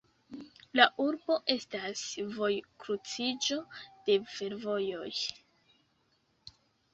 La 0.79 0.85
urbo 1.03 1.35
estas 1.55 2.01
vojkruciĝo 2.37 3.59
de 4.09 4.17
fervojoj. 4.37 5.13